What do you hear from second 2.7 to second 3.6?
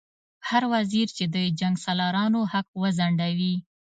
وځنډوي.